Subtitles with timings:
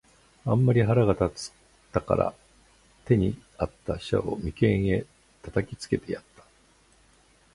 [0.47, 1.53] あんまり腹が立つ
[1.93, 2.33] たから、
[3.05, 5.05] 手に在つた飛車を眉間へ
[5.43, 6.43] 擲きつけてやつた。